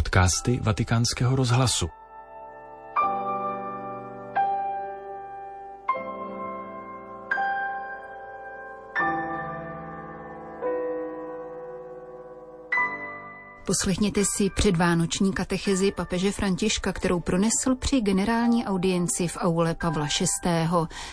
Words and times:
podcasty 0.00 0.60
Vatikánského 0.62 1.36
rozhlasu. 1.36 1.88
Poslechněte 13.66 14.22
si 14.36 14.50
předvánoční 14.56 15.32
katechezi 15.32 15.92
papeže 15.92 16.32
Františka, 16.32 16.92
kterou 16.92 17.20
pronesl 17.20 17.74
při 17.78 18.00
generální 18.00 18.66
audienci 18.66 19.28
v 19.28 19.36
aule 19.36 19.74
Pavla 19.74 20.08
VI. 20.44 20.50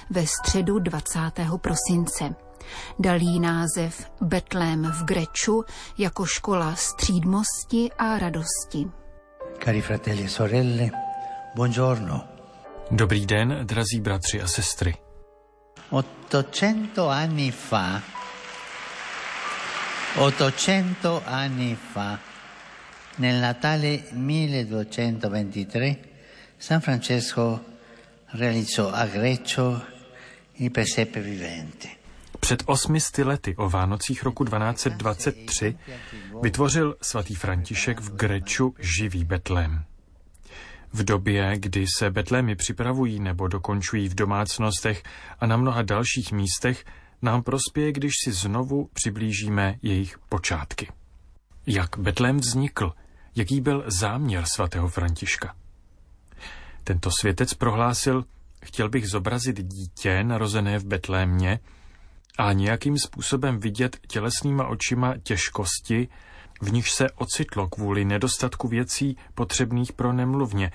ve 0.09 0.27
středu 0.27 0.79
20. 0.79 1.19
prosince. 1.61 2.46
Dal 2.99 3.21
jí 3.21 3.39
název 3.39 4.11
Betlém 4.21 4.91
v 4.91 5.03
Greču 5.03 5.63
jako 5.97 6.25
škola 6.25 6.75
střídmosti 6.75 7.89
a 7.97 8.19
radosti. 8.19 8.87
Cari 9.63 9.81
fratelli 9.81 10.23
e 10.23 10.29
sorelle, 10.29 10.89
buongiorno. 11.55 12.27
Dobrý 12.91 13.25
den, 13.25 13.59
drazí 13.63 14.01
bratři 14.01 14.41
a 14.41 14.47
sestry. 14.47 14.93
800 15.89 16.97
anni 17.09 17.51
fa, 17.51 18.01
800 20.19 21.23
anni 21.25 21.75
fa, 21.93 22.19
nel 23.17 23.39
Natale 23.39 24.03
1223, 24.11 25.99
San 26.57 26.81
Francesco 26.81 27.63
realizzò 28.31 28.91
a 28.91 29.05
Greccio 29.05 29.85
il 30.53 30.71
presepe 30.71 31.19
vivente. 31.19 31.96
Před 32.39 32.63
osmi 32.65 32.99
lety 33.23 33.55
o 33.55 33.69
Vánocích 33.69 34.23
roku 34.23 34.45
1223 34.45 35.77
vytvořil 36.41 36.95
svatý 37.01 37.35
František 37.35 37.99
v 37.99 38.15
Greču 38.15 38.75
živý 38.79 39.23
Betlém. 39.23 39.85
V 40.93 41.03
době, 41.03 41.53
kdy 41.57 41.85
se 41.97 42.11
Betlémy 42.11 42.55
připravují 42.55 43.19
nebo 43.19 43.47
dokončují 43.47 44.09
v 44.09 44.15
domácnostech 44.15 45.03
a 45.39 45.47
na 45.47 45.57
mnoha 45.57 45.81
dalších 45.81 46.31
místech, 46.31 46.85
nám 47.21 47.43
prospěje, 47.43 47.91
když 47.91 48.13
si 48.23 48.31
znovu 48.31 48.89
přiblížíme 48.93 49.75
jejich 49.81 50.19
počátky. 50.29 50.87
Jak 51.67 51.97
Betlém 51.97 52.37
vznikl, 52.37 52.93
jaký 53.35 53.61
byl 53.61 53.83
záměr 53.87 54.43
svatého 54.55 54.87
Františka. 54.87 55.55
Tento 56.83 57.09
světec 57.19 57.53
prohlásil, 57.53 58.25
chtěl 58.65 58.89
bych 58.89 59.07
zobrazit 59.07 59.63
dítě 59.63 60.23
narozené 60.23 60.79
v 60.79 60.85
Betlémě, 60.85 61.59
a 62.37 62.53
nějakým 62.53 62.97
způsobem 62.97 63.59
vidět 63.59 63.97
tělesnýma 64.07 64.67
očima 64.67 65.13
těžkosti, 65.23 66.07
v 66.61 66.71
nich 66.71 66.89
se 66.89 67.11
ocitlo 67.11 67.67
kvůli 67.67 68.05
nedostatku 68.05 68.67
věcí 68.67 69.17
potřebných 69.35 69.93
pro 69.93 70.13
nemluvně, 70.13 70.71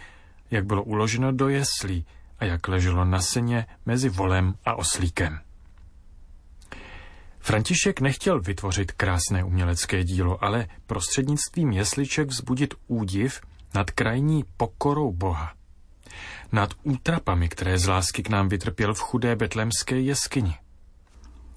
jak 0.50 0.66
bylo 0.66 0.82
uloženo 0.82 1.32
do 1.32 1.48
jeslí 1.48 2.06
a 2.38 2.44
jak 2.44 2.69
leželo 2.69 3.04
na 3.04 3.20
seně 3.20 3.66
mezi 3.86 4.08
volem 4.08 4.54
a 4.64 4.74
oslíkem. 4.74 5.41
František 7.41 8.00
nechtěl 8.00 8.41
vytvořit 8.41 8.92
krásné 8.92 9.44
umělecké 9.44 10.04
dílo, 10.04 10.44
ale 10.44 10.66
prostřednictvím 10.87 11.72
jesliček 11.72 12.28
vzbudit 12.28 12.75
údiv 12.87 13.41
nad 13.75 13.91
krajní 13.91 14.44
pokorou 14.56 15.12
Boha. 15.12 15.54
Nad 16.53 16.70
útrapami, 16.82 17.48
které 17.48 17.78
z 17.78 17.87
lásky 17.87 18.22
k 18.22 18.28
nám 18.28 18.48
vytrpěl 18.48 18.94
v 18.94 19.00
chudé 19.00 19.37
betlemské 19.37 20.00
jeskyni. 20.00 20.56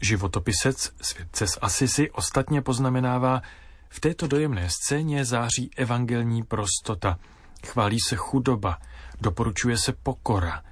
Životopisec 0.01 0.91
světce 1.01 1.47
z 1.47 1.57
Asisi 1.61 2.11
ostatně 2.11 2.61
poznamenává, 2.61 3.41
v 3.89 3.99
této 3.99 4.27
dojemné 4.27 4.69
scéně 4.69 5.25
září 5.25 5.71
evangelní 5.77 6.43
prostota, 6.43 7.19
chválí 7.67 7.99
se 7.99 8.15
chudoba, 8.15 8.77
doporučuje 9.21 9.77
se 9.77 9.93
pokora. 9.93 10.63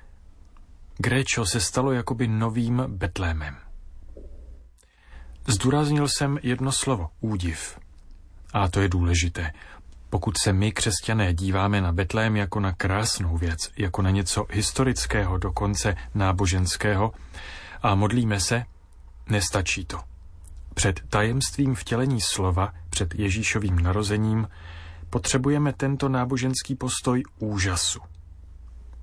Gréčo 0.98 1.46
se 1.46 1.60
stalo 1.60 1.92
jakoby 1.92 2.28
novým 2.28 2.84
Betlémem. 2.88 3.56
Zdůraznil 5.48 6.08
jsem 6.08 6.40
jedno 6.44 6.72
slovo, 6.72 7.10
údiv. 7.20 7.80
A 8.54 8.68
to 8.68 8.82
je 8.82 8.90
důležité. 8.90 9.52
Pokud 10.10 10.38
se 10.44 10.54
my, 10.54 10.72
křesťané, 10.72 11.34
díváme 11.34 11.82
na 11.82 11.92
Betlém 11.92 12.36
jako 12.36 12.60
na 12.60 12.72
krásnou 12.72 13.38
věc, 13.38 13.72
jako 13.78 14.02
na 14.02 14.10
něco 14.10 14.46
historického, 14.52 15.38
dokonce 15.38 15.96
náboženského, 16.16 17.12
a 17.82 17.96
modlíme 17.96 18.40
se, 18.40 18.66
Nestačí 19.30 19.86
to. 19.86 20.00
Před 20.74 21.00
tajemstvím 21.10 21.76
vtělení 21.76 22.22
slova, 22.22 22.74
před 22.90 23.16
Ježíšovým 23.16 23.80
narozením, 23.80 24.48
potřebujeme 25.10 25.74
tento 25.74 26.10
náboženský 26.10 26.76
postoj 26.76 27.24
úžasu. 27.40 28.00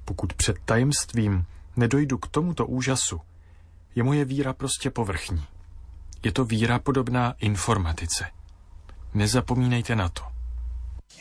Pokud 0.04 0.32
před 0.32 0.56
tajemstvím 0.64 1.44
nedojdu 1.76 2.19
k 2.19 2.26
tomuto 2.26 2.66
úžasu, 2.66 3.20
je 3.94 4.03
moje 4.03 4.25
víra 4.25 4.53
prostě 4.53 4.91
povrchní. 4.91 5.44
Je 6.22 6.32
to 6.32 6.44
víra 6.44 6.78
podobná 6.78 7.34
informatice. 7.38 8.25
Nezapomínejte 9.14 9.97
na 9.97 10.08
to. 10.08 10.22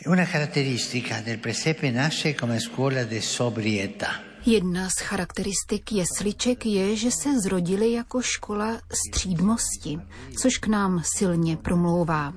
Una 0.05 0.25
caratteristica 0.25 1.21
del 1.21 1.37
presepe 1.37 1.91
nasce 1.91 2.33
come 2.33 2.59
scuola 2.59 3.03
di 3.03 3.21
sobrietà. 3.21 4.28
Jedna 4.45 4.89
z 4.89 4.99
charakteristik 4.99 5.91
jesliček 5.91 6.65
je, 6.65 6.95
že 6.95 7.11
se 7.11 7.41
zrodily 7.41 7.91
jako 7.91 8.21
škola 8.21 8.81
střídmosti, 8.91 9.99
což 10.37 10.57
k 10.57 10.67
nám 10.67 11.01
silně 11.03 11.57
promlouvá. 11.57 12.33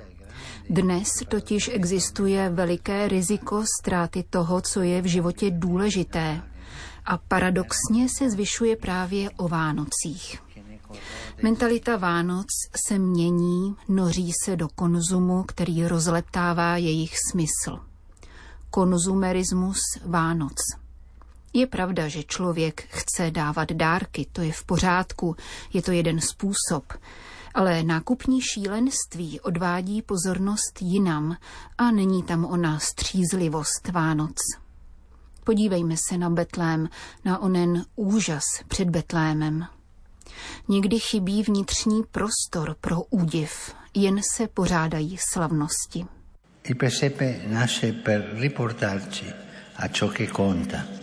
Dnes 0.70 1.08
totiž 1.28 1.70
existuje 1.72 2.50
veliké 2.50 3.08
riziko 3.08 3.64
ztráty 3.80 4.24
toho, 4.30 4.60
co 4.60 4.80
je 4.80 5.02
v 5.02 5.06
životě 5.06 5.50
důležité. 5.50 6.42
A 7.04 7.18
paradoxně 7.18 8.08
se 8.08 8.30
zvyšuje 8.30 8.76
právě 8.76 9.30
o 9.30 9.48
Vánocích. 9.48 10.42
Mentalita 11.42 11.96
Vánoc 11.96 12.46
se 12.86 12.98
mění, 12.98 13.76
noří 13.88 14.32
se 14.44 14.56
do 14.56 14.68
konzumu, 14.68 15.42
který 15.42 15.86
rozleptává 15.86 16.76
jejich 16.76 17.14
smysl. 17.30 17.78
Konzumerismus 18.70 19.80
Vánoc– 20.04 20.56
je 21.52 21.66
pravda, 21.66 22.08
že 22.08 22.22
člověk 22.22 22.84
chce 22.88 23.30
dávat 23.30 23.72
dárky, 23.72 24.26
to 24.32 24.42
je 24.42 24.52
v 24.52 24.64
pořádku, 24.64 25.36
je 25.72 25.82
to 25.82 25.92
jeden 25.92 26.20
způsob. 26.20 26.92
Ale 27.54 27.82
nákupní 27.82 28.40
šílenství 28.40 29.40
odvádí 29.40 30.02
pozornost 30.02 30.78
jinam 30.80 31.36
a 31.78 31.90
není 31.90 32.22
tam 32.22 32.44
ona 32.44 32.78
střízlivost 32.78 33.88
Vánoc. 33.88 34.36
Podívejme 35.44 35.94
se 36.08 36.18
na 36.18 36.30
Betlém, 36.30 36.88
na 37.24 37.38
onen 37.38 37.84
úžas 37.96 38.44
před 38.68 38.90
Betlémem. 38.90 39.66
Někdy 40.68 40.98
chybí 40.98 41.42
vnitřní 41.42 42.02
prostor 42.02 42.76
pro 42.80 43.02
údiv, 43.02 43.74
jen 43.94 44.20
se 44.36 44.48
pořádají 44.48 45.18
slavnosti. 45.32 46.06
Il 46.64 46.76
presepe 46.76 47.40
nasce 47.46 47.92
per 47.92 48.30
riportarci 48.38 49.24
a 49.76 49.88
ciò 49.88 50.08
che 50.08 50.26
conta 50.26 51.01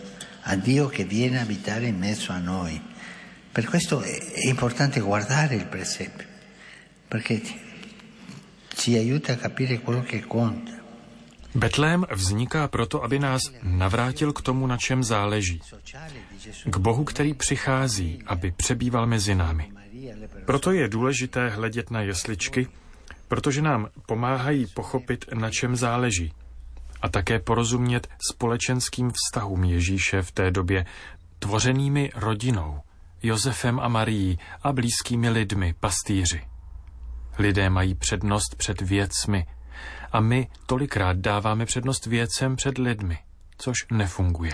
a 0.50 0.56
Dio 0.56 0.88
che 0.88 1.04
viene 1.04 1.38
a 1.38 1.42
abitare 1.42 1.86
in 1.86 1.96
mezzo 1.96 2.32
a 2.32 2.38
noi. 2.38 2.80
Per 3.52 3.64
questo 3.66 4.02
è 4.02 4.48
importante 4.48 4.98
guardare 4.98 5.54
il 5.54 5.66
presepe, 5.66 6.26
perché 7.06 7.40
ci 8.74 8.96
aiuta 8.96 9.32
a 9.32 9.36
capire 9.36 9.78
quello 9.80 10.02
che 10.02 10.26
conta. 10.26 10.78
Betlém 11.54 12.06
vzniká 12.06 12.68
proto, 12.70 13.02
aby 13.02 13.18
nás 13.18 13.50
navrátil 13.62 14.30
k 14.32 14.42
tomu, 14.42 14.66
na 14.66 14.78
čem 14.78 15.02
záleží. 15.02 15.58
K 16.66 16.76
Bohu, 16.78 17.04
který 17.04 17.34
přichází, 17.34 18.22
aby 18.26 18.50
přebýval 18.50 19.06
mezi 19.06 19.34
námi. 19.34 19.72
Proto 20.46 20.72
je 20.72 20.88
důležité 20.88 21.48
hledět 21.48 21.90
na 21.90 22.02
jesličky, 22.02 22.68
protože 23.28 23.62
nám 23.62 23.88
pomáhají 24.06 24.66
pochopit, 24.74 25.24
na 25.34 25.50
čem 25.50 25.76
záleží 25.76 26.32
a 27.02 27.08
také 27.08 27.38
porozumět 27.38 28.08
společenským 28.30 29.10
vztahům 29.10 29.64
Ježíše 29.64 30.22
v 30.22 30.32
té 30.32 30.50
době, 30.50 30.86
tvořenými 31.38 32.10
rodinou, 32.14 32.80
Josefem 33.22 33.80
a 33.80 33.88
Marií 33.88 34.38
a 34.62 34.72
blízkými 34.72 35.28
lidmi, 35.30 35.74
pastýři. 35.80 36.42
Lidé 37.38 37.70
mají 37.70 37.94
přednost 37.94 38.54
před 38.56 38.80
věcmi 38.80 39.46
a 40.12 40.20
my 40.20 40.48
tolikrát 40.66 41.16
dáváme 41.16 41.66
přednost 41.66 42.06
věcem 42.06 42.56
před 42.56 42.78
lidmi, 42.78 43.18
což 43.58 43.74
nefunguje. 43.92 44.52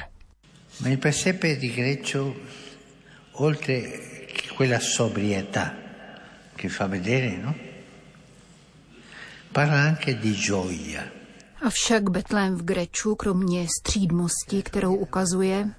No? 7.42 7.54
Parla 9.52 9.88
anche 9.88 10.14
di 10.14 10.34
gioia. 10.34 11.02
Avšak 11.62 12.10
Betlém 12.10 12.56
v 12.56 12.64
Greču, 12.64 13.14
kromě 13.14 13.66
střídmosti, 13.80 14.62
kterou 14.62 14.94
ukazuje, 14.94 15.74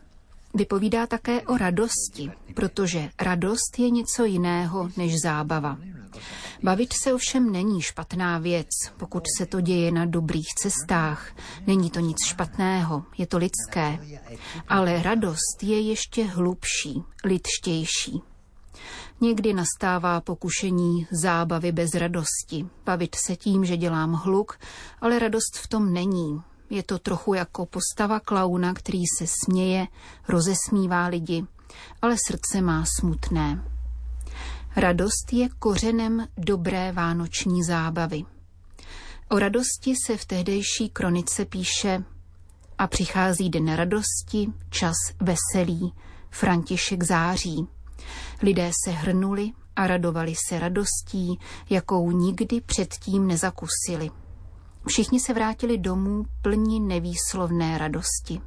vypovídá 0.53 1.07
také 1.07 1.41
o 1.41 1.57
radosti, 1.57 2.31
protože 2.56 3.09
radost 3.21 3.79
je 3.79 3.89
něco 3.89 4.25
jiného 4.25 4.89
než 4.97 5.21
zábava. 5.21 5.77
Bavit 6.63 6.94
se 7.03 7.13
ovšem 7.13 7.51
není 7.51 7.81
špatná 7.81 8.38
věc, 8.38 8.68
pokud 8.97 9.24
se 9.38 9.45
to 9.45 9.62
děje 9.62 9.91
na 9.91 10.06
dobrých 10.06 10.47
cestách. 10.57 11.31
Není 11.68 11.89
to 11.89 12.00
nic 12.00 12.18
špatného, 12.25 13.03
je 13.18 13.27
to 13.27 13.38
lidské. 13.38 14.00
Ale 14.68 15.03
radost 15.03 15.63
je 15.63 15.80
ještě 15.80 16.23
hlubší, 16.23 17.03
lidštější. 17.23 18.21
Někdy 19.21 19.53
nastává 19.53 20.21
pokušení 20.21 21.07
zábavy 21.12 21.71
bez 21.71 21.94
radosti, 21.94 22.65
bavit 22.85 23.15
se 23.25 23.35
tím, 23.35 23.65
že 23.65 23.77
dělám 23.77 24.13
hluk, 24.13 24.59
ale 25.01 25.19
radost 25.19 25.57
v 25.57 25.68
tom 25.68 25.94
není. 25.94 26.41
Je 26.69 26.83
to 26.83 27.00
trochu 27.00 27.33
jako 27.33 27.65
postava 27.65 28.19
klauna, 28.19 28.74
který 28.74 29.03
se 29.18 29.25
směje, 29.44 29.88
rozesmívá 30.27 31.07
lidi, 31.07 31.45
ale 32.01 32.15
srdce 32.27 32.62
má 32.62 32.83
smutné. 33.00 33.63
Radost 34.75 35.33
je 35.33 35.50
kořenem 35.59 36.27
dobré 36.38 36.91
vánoční 36.91 37.63
zábavy. 37.63 38.23
O 39.30 39.39
radosti 39.39 39.94
se 40.06 40.18
v 40.18 40.25
tehdejší 40.25 40.89
kronice 40.94 41.45
píše 41.45 42.03
a 42.77 42.88
přichází 42.88 43.50
den 43.50 43.75
radosti, 43.75 44.53
čas 44.69 44.95
veselý, 45.19 45.94
František 46.30 47.03
září. 47.03 47.68
Lidé 48.42 48.72
se 48.86 48.92
hrnuli 48.92 49.51
a 49.75 49.88
radovali 49.88 50.34
se 50.48 50.60
radostí, 50.60 51.39
jakou 51.69 52.12
nikdy 52.12 52.62
předtím 52.62 53.28
nezakusili. 53.28 54.10
Všichni 54.88 55.19
se 55.19 55.34
vrátili 55.34 55.78
domů 55.78 56.25
plni 56.42 56.80
nevýslovné 56.80 57.78
radosti. 57.78 58.42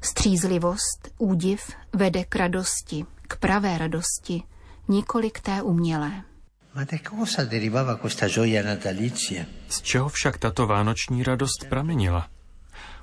Střízlivost, 0.00 1.08
údiv 1.18 1.70
vede 1.92 2.24
k 2.24 2.36
radosti, 2.36 3.06
k 3.28 3.36
pravé 3.36 3.78
radosti, 3.78 4.42
nikoli 4.88 5.30
k 5.30 5.40
té 5.40 5.62
umělé. 5.62 6.22
Z 9.68 9.82
čeho 9.82 10.08
však 10.08 10.38
tato 10.38 10.66
vánoční 10.66 11.22
radost 11.22 11.64
pramenila? 11.68 12.28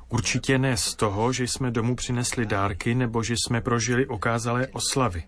Určitě 0.10 0.57
ne 0.57 0.78
z 0.78 0.96
toho, 0.96 1.34
že 1.34 1.44
jsme 1.44 1.72
domů 1.72 1.96
přinesli 1.96 2.46
dárky 2.46 2.96
nebo 2.96 3.24
že 3.24 3.34
jsme 3.34 3.62
prožili 3.62 4.07
okázalé 4.07 4.68
oslavy. 4.68 5.24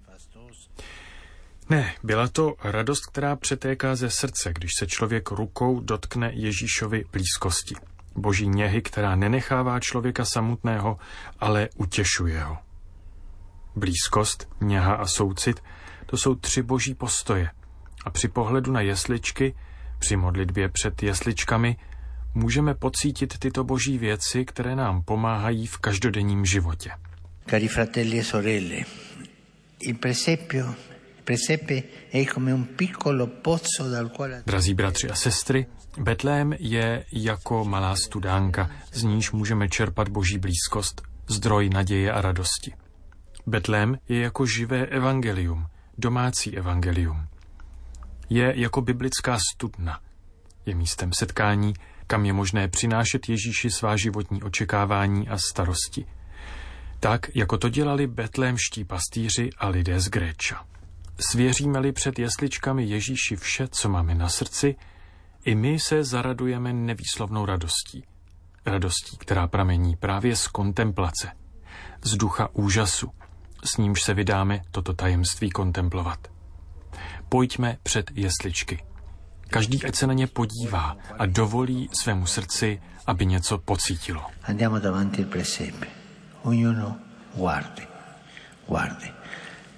Ne, 1.69 1.93
byla 2.03 2.27
to 2.27 2.55
radost, 2.63 3.05
která 3.05 3.35
přetéká 3.35 3.95
ze 3.95 4.09
srdce, 4.09 4.53
když 4.53 4.71
se 4.79 4.87
člověk 4.87 5.31
rukou 5.31 5.79
dotkne 5.79 6.31
Ježíšovy 6.33 7.03
blízkosti. 7.11 7.75
Boží 8.15 8.47
něhy, 8.47 8.81
která 8.81 9.15
nenechává 9.15 9.79
člověka 9.79 10.25
samotného, 10.25 10.97
ale 11.39 11.69
utěšuje 11.75 12.43
ho. 12.43 12.57
Blízkost, 13.75 14.49
něha 14.61 14.95
a 14.95 15.05
soucit, 15.05 15.63
to 16.05 16.17
jsou 16.17 16.35
tři 16.35 16.61
boží 16.61 16.93
postoje. 16.93 17.49
A 18.05 18.09
při 18.09 18.27
pohledu 18.27 18.71
na 18.71 18.81
jesličky, 18.81 19.55
při 19.99 20.15
modlitbě 20.15 20.69
před 20.69 21.03
jesličkami, 21.03 21.77
můžeme 22.33 22.73
pocítit 22.73 23.37
tyto 23.39 23.63
boží 23.63 23.97
věci, 23.97 24.45
které 24.45 24.75
nám 24.75 25.03
pomáhají 25.03 25.67
v 25.67 25.77
každodenním 25.77 26.45
životě. 26.45 26.91
Cari 27.49 27.67
fratelli 27.67 28.19
e 28.19 28.23
sorelle, 28.23 28.85
il 29.79 29.95
presepio 29.95 30.75
Drazí 34.45 34.73
bratři 34.73 35.09
a 35.09 35.15
sestry, 35.15 35.65
Betlém 35.97 36.53
je 36.59 37.05
jako 37.11 37.65
malá 37.65 37.95
studánka, 37.95 38.69
z 38.93 39.03
níž 39.03 39.31
můžeme 39.31 39.69
čerpat 39.69 40.09
boží 40.09 40.37
blízkost, 40.37 41.01
zdroj 41.27 41.69
naděje 41.69 42.11
a 42.11 42.21
radosti. 42.21 42.73
Betlém 43.47 43.97
je 44.09 44.21
jako 44.21 44.45
živé 44.45 44.85
evangelium, 44.85 45.67
domácí 45.97 46.57
evangelium. 46.57 47.27
Je 48.29 48.53
jako 48.55 48.81
biblická 48.81 49.37
studna. 49.53 49.99
Je 50.65 50.75
místem 50.75 51.11
setkání, 51.13 51.73
kam 52.07 52.25
je 52.25 52.33
možné 52.33 52.67
přinášet 52.67 53.29
Ježíši 53.29 53.69
svá 53.71 53.97
životní 53.97 54.43
očekávání 54.43 55.27
a 55.29 55.37
starosti. 55.37 56.05
Tak, 56.99 57.35
jako 57.35 57.57
to 57.57 57.69
dělali 57.69 58.07
betlémští 58.07 58.85
pastýři 58.85 59.49
a 59.57 59.67
lidé 59.67 59.99
z 59.99 60.09
Gréča. 60.09 60.65
Svěříme-li 61.19 61.91
před 61.91 62.19
jesličkami 62.19 62.83
Ježíši 62.83 63.35
vše, 63.35 63.67
co 63.67 63.89
máme 63.89 64.15
na 64.15 64.29
srdci, 64.29 64.75
i 65.45 65.55
my 65.55 65.79
se 65.79 66.03
zaradujeme 66.03 66.73
nevýslovnou 66.73 67.45
radostí. 67.45 68.03
Radostí, 68.65 69.17
která 69.17 69.47
pramení 69.47 69.95
právě 69.95 70.35
z 70.35 70.47
kontemplace, 70.47 71.31
z 72.03 72.15
ducha 72.17 72.49
úžasu, 72.53 73.11
s 73.63 73.77
nímž 73.77 74.01
se 74.01 74.13
vydáme 74.13 74.61
toto 74.71 74.93
tajemství 74.93 75.49
kontemplovat. 75.49 76.27
Pojďme 77.29 77.77
před 77.83 78.11
jesličky. 78.15 78.83
Každý 79.49 79.85
ať 79.85 79.95
se 79.95 80.07
na 80.07 80.13
ně 80.13 80.27
podívá 80.27 80.97
a 81.19 81.25
dovolí 81.25 81.89
svému 82.01 82.25
srdci, 82.25 82.81
aby 83.07 83.25
něco 83.25 83.57
pocítilo. 83.57 84.25
Andiamo 84.43 84.79
davanti 84.79 85.21
il 85.21 85.27
presepe. 85.27 85.87
Ognuno 86.43 86.97
guardi, 87.35 87.87
guardi 88.67 89.22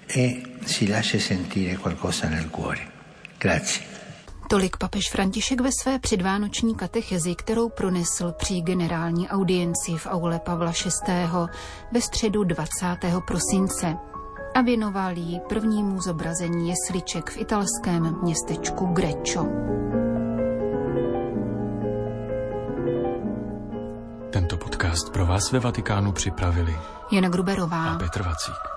e 0.08 0.42
si 0.64 0.88
lascia 0.88 1.20
sentire 1.20 1.76
qualcosa 1.76 2.28
nel 2.28 2.48
cuore. 2.50 2.80
Grazie. 3.38 3.86
Tolik 4.48 4.76
papež 4.76 5.10
František 5.10 5.60
ve 5.60 5.70
své 5.82 5.98
předvánoční 5.98 6.74
katechezi, 6.74 7.34
kterou 7.34 7.68
pronesl 7.68 8.32
při 8.32 8.60
generální 8.60 9.28
audienci 9.28 9.96
v 9.96 10.06
aule 10.06 10.38
Pavla 10.38 10.72
VI. 11.06 11.12
ve 11.92 12.00
středu 12.00 12.44
20. 12.44 12.66
prosince 13.26 13.96
a 14.54 14.60
věnoval 14.60 15.16
ji 15.16 15.40
prvnímu 15.48 16.00
zobrazení 16.00 16.68
jesliček 16.68 17.30
v 17.30 17.36
italském 17.36 18.16
městečku 18.22 18.86
Greccio. 18.86 19.46
Tento 24.30 24.56
podcast 24.56 25.12
pro 25.12 25.26
vás 25.26 25.52
ve 25.52 25.58
Vatikánu 25.58 26.12
připravili 26.12 26.76
Jana 27.12 27.28
Gruberová 27.28 27.84
a 27.84 27.98
Petr 27.98 28.22
Vacík. 28.22 28.75